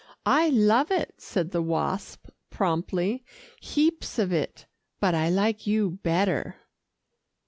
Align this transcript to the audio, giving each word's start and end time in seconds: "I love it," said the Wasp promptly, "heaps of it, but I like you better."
"I 0.25 0.49
love 0.49 0.89
it," 0.89 1.13
said 1.19 1.51
the 1.51 1.61
Wasp 1.61 2.27
promptly, 2.49 3.23
"heaps 3.61 4.17
of 4.17 4.33
it, 4.33 4.65
but 4.99 5.13
I 5.13 5.29
like 5.29 5.67
you 5.67 5.99
better." 6.01 6.55